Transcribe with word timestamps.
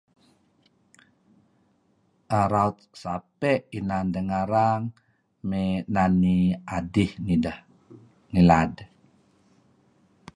[ar] 2.37 2.47
raut 2.53 2.77
sape' 3.01 3.63
inan 3.77 4.05
deh 4.13 4.25
ngarang 4.29 4.83
mey 5.49 5.71
nani 5.93 6.37
adih 6.77 7.11
nidah 7.25 7.59
ngilad. 8.31 8.71